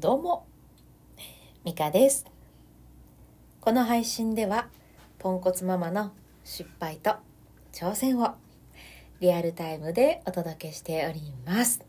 [0.00, 0.46] どうも、
[1.62, 2.24] ミカです。
[3.60, 4.70] この配信では、
[5.18, 6.12] ポンコツママの
[6.42, 7.16] 失敗と
[7.70, 8.30] 挑戦を
[9.20, 11.84] リアルタイムでお届けしております。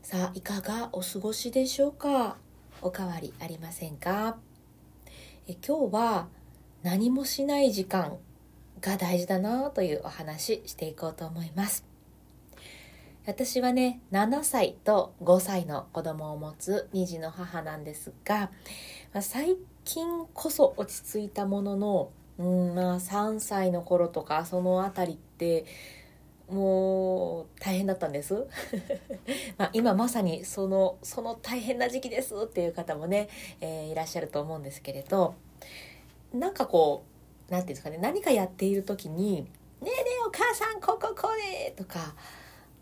[0.00, 2.38] さあ、いかがお過ごしでしょうか？
[2.80, 4.38] おかわりありませんか？
[5.46, 6.28] え今日は
[6.82, 8.16] 何もしない時間
[8.80, 11.84] が大事だなというお話していこうと思います。
[13.26, 18.50] 私はね7歳と5歳の子供を持つ2児の母なんですが、
[19.14, 25.64] まあ、最近こそ落ち着いたものの、うんまあ、3歳の頃とかその辺りって
[26.50, 28.46] もう大変だったんです。
[29.56, 33.30] ま今まさにそのその大変な時期ですっていう方もね、
[33.62, 35.34] えーいらっしゃると思うんですけれど
[36.34, 37.04] なんかこ
[37.48, 39.42] うなんていうんですかね何かやっている時に
[39.80, 42.14] 「ねえねえお母さんこここれ」とか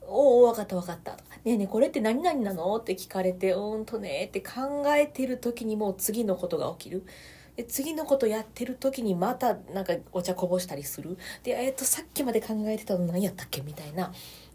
[0.09, 1.13] おお分かった分かった」
[1.45, 7.05] 「ねえねえこれって何々なの?」って聞かれて「うんとね」って考えてる時にもう次のことが起きる。
[7.57, 13.61] で次のことやってる時にまたなんかお茶こぼしたりするで、えっとさっきまで考えてたの何やったっけ？
[13.61, 14.11] みたいな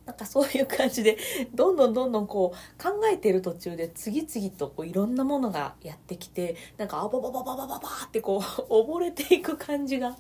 [0.07, 1.15] なんかそういう感じで
[1.53, 10.17] どんどんどんどんこう考えてる途中で次々とこういろんなものがやってきてなんかあばばばばばばばってこう溺れていく感じが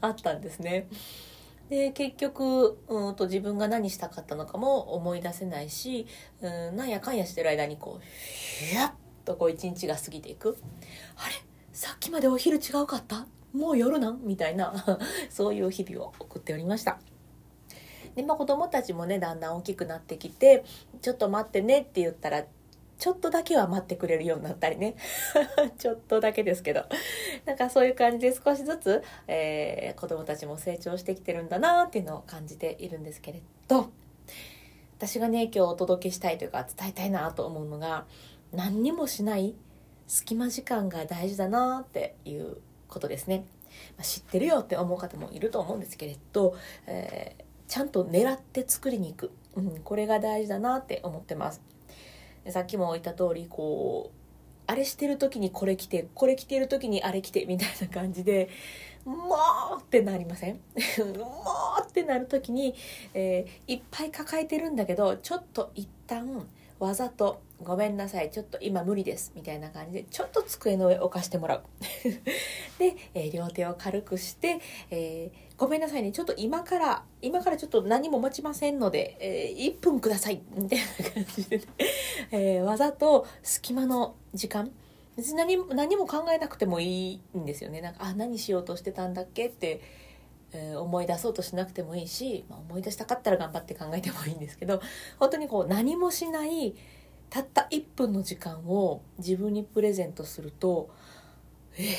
[0.00, 0.88] あったんですね。
[1.68, 6.06] で結局うんと自分が何したかったのかも思い出せないし
[6.40, 8.04] うんなんやかんやしてる間にこう
[8.68, 8.92] ひやっ
[9.24, 10.56] とこう一日が過ぎていく。
[11.16, 11.34] あれ？
[11.72, 13.26] さっきまでお昼違うかった？
[13.52, 14.20] もう夜なん？
[14.22, 17.00] みたいな そういう日々を送っておりました。
[18.14, 20.64] でまあ、子供たちもねだんだん大きくなってきて
[21.02, 22.44] 「ちょっと待ってね」って言ったら
[22.98, 24.96] ちょっとだけは待ってくれるようになったりね
[25.78, 26.84] ちょっとだけですけど
[27.44, 33.90] なんかそういう感じで少しずつ、えー子供たちも成長してきてるんだなっていうのを感じているんですけれど
[34.98, 38.06] 私がね今日お届けしたいというか伝えたいなと思うのが
[38.52, 39.54] 何にもしない
[40.06, 42.58] 隙間時間が大事だなっていう
[42.88, 43.46] ことですね。
[43.96, 46.54] まあ知ってるよって思う方もいると思うんですけれど、
[46.86, 51.60] えーちゃんと狙って作りに行く、うん、これが大事だなって思ってます。
[52.50, 54.16] さっきも言った通りこう
[54.68, 58.48] あれしてる時にこれ着てこれ着てる時にあれ着てみたいな感じで
[59.04, 59.36] も
[59.78, 60.58] うってなりません？
[61.16, 61.36] も
[61.80, 62.74] うってなる時に、
[63.14, 66.46] えーいっぱい抱えてるんだけどちょっと一旦
[66.80, 71.62] わざと「ごめんなさいちょっと今無理です」みたいな感じでちょっと机の上置かしてもらう。
[72.78, 74.58] で、えー両手を軽くして、
[74.90, 81.64] えーごめんなさいねちょっと今から今からちょっと何も待ちませんので、えー1分くださいみたいな感じでね、
[82.30, 84.70] えわざと隙間の時間。
[85.16, 87.80] 別に何も何も考えなくてもいいんですよね。
[87.80, 89.80] なんかあ何しようとしてたんだっけって、
[90.52, 94.80] え思い出そうとしなくてもいいし、まあ、思い出したかったら頑張って考えてもいいんですけど
[95.18, 96.74] 本当にこう何もしない
[97.36, 100.88] たった1分の時間を自分にプレゼントすると
[101.76, 101.90] えー、っ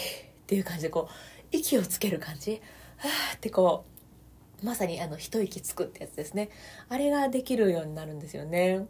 [0.47, 2.61] ていう感じでこう息をつける感じ。
[2.97, 3.85] はーってこ
[4.63, 6.49] うまさにあの一息つくってやつですね。
[6.89, 8.87] あれができるようになるんですよね。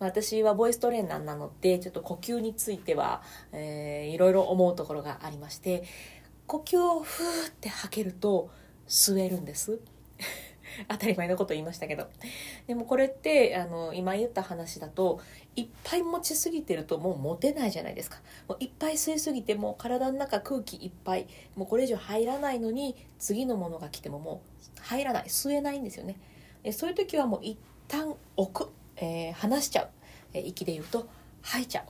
[0.00, 3.22] 私はボイストレーナーなのでちょっと呼吸については、
[3.52, 5.84] えーいろいろ思うところがありまして
[6.48, 8.50] 呼吸をふーって吐けると
[8.88, 9.78] 吸えるんです。
[10.88, 12.08] 当たり前のこと言いましたけど。
[12.66, 15.20] でもこれってあの今言った話だと
[15.56, 18.20] いっぱい持ちすぎてるともう持てないじゃないですか。
[18.48, 24.42] もういっぱい吸いすぎてもう体の中空気いっぱいもうこれ以上入らないのに次のものが来てもも
[24.76, 25.24] う入らない。
[25.24, 26.18] 吸えないんですよね。
[26.62, 27.58] でそういう時はもう一
[27.88, 29.88] 旦置く、えー離しちゃう、
[30.32, 31.08] えー息で言うと
[31.42, 31.84] 吐いちゃう。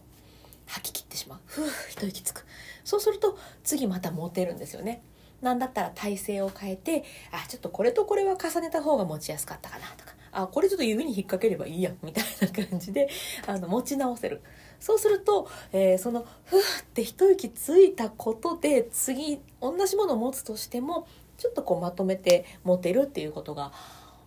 [0.67, 1.41] 吐き切ってしまう。
[1.47, 2.45] ふう一息つく。
[2.85, 5.03] そうすると次また持てるんですよね。
[5.41, 13.09] なんだったら体勢を変えてあちょっとこれとこれは重ねた方が持ちやすかったかなとかあこれちょっと指に引っ掛ければいいやみたいな感じで
[13.47, 14.43] あの持ち直せる。
[14.81, 23.73] そうすると、えーそのふーって一息ついたことで次同じものを持つとしてもちょっとこうまとめて持てるっていうことが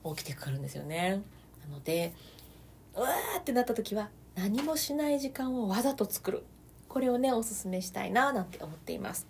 [0.04, 1.22] 起きてくるんですよね。
[1.70, 2.14] なので
[2.96, 6.44] うわーってなった時は何もしない時間をわざと作る。
[6.90, 9.26] これをねおすすめしたいななんて思っています、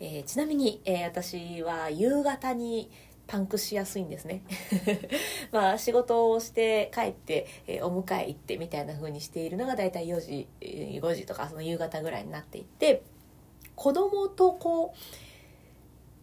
[0.00, 2.90] えーちなみに、えー私は夕方に
[3.26, 4.42] パンクしやすいんですね。
[5.50, 13.02] まあ仕事をして帰って、えーお迎え行ってみたいな風にしているのがだいたい4時5時とかその夕方ぐらいになっていて
[13.74, 14.98] 子供とこう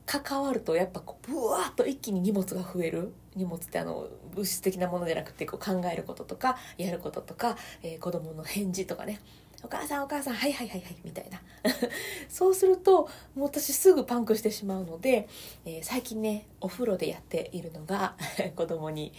[0.05, 3.13] 関わるとやっぱこうブワーッと一気に荷物が増える。
[3.35, 9.19] 荷物ってあの物質的なものじゃなくてこう考えることとかやることとか、えー子供の返事とかね。
[9.63, 11.42] お母さんお母さんはいはいはいはいみたいな。
[12.30, 15.27] そうするともう私すぐパンクしてしまうので、
[15.65, 18.15] えー最近ねお風呂でやっているのが
[18.56, 19.13] 子供に、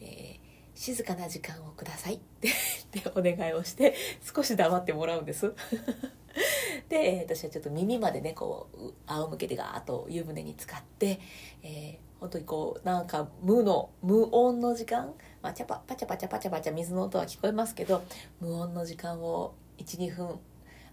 [0.00, 0.48] えー
[0.78, 2.48] 静かな時間をくださいって
[3.16, 5.52] お願いをして少し黙ってもらうんです。
[6.88, 11.18] で私はちょっと耳までねこう仰向けでガーッと湯船に浸かって、
[11.64, 18.04] えー、本当にこうなんか無の無音の時間、まあ、チャパパチャパチャパチャパチャ水の音は聞こえますけど
[18.40, 20.38] 無音の時間を12分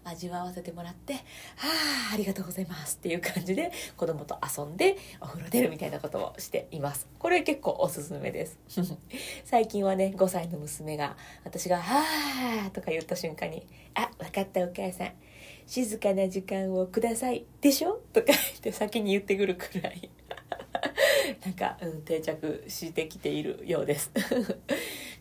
[0.06, 1.14] 味わわせてもらって
[1.56, 1.68] 「は
[2.10, 7.08] あありがとうございます」っていう感じで子供と遊んでお風呂出るみたいなことをしています。
[7.18, 8.58] これ結構おすすめです。
[9.44, 12.04] 最近はね5歳の娘が私が「は
[12.66, 15.12] あ」とか言った瞬間に「あ分かったお母さん。
[15.66, 17.44] 静かな時間をください。
[17.60, 20.08] でしょ?」とか言って先に言ってくるくらい。
[21.44, 24.12] なんか、うん、定着してきているようです。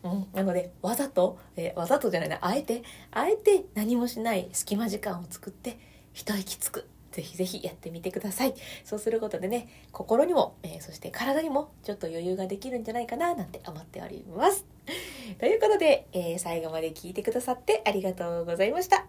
[0.05, 5.79] うん、なので、わざと、えー、わざとじゃないな、あえて、あえて何もしない隙間時間を作って、
[6.13, 6.87] 一息つく。
[7.11, 8.53] ぜひぜひやってみてください。
[8.83, 14.65] そうすることでね、心にも、えー、そして体にもちょっと余裕ができるんじゃないかな、なんて思っております。
[15.39, 19.07] ということで、えー、最後まで聞いてくださってありがとうございました。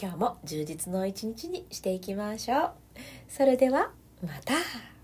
[0.00, 2.72] 今日も充実の一日にしていきましょう。
[3.28, 3.92] それでは、
[4.22, 4.97] また。